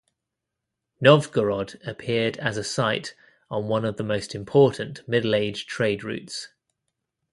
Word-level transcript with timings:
Novgorod 0.99 1.79
appeared 1.85 2.35
as 2.37 2.57
a 2.57 2.63
site 2.63 3.13
on 3.51 3.67
one 3.67 3.85
of 3.85 3.97
the 3.97 4.03
most 4.03 4.33
important 4.33 5.07
Middle-Age 5.07 5.67
trade 5.67 6.03
routes. 6.03 6.47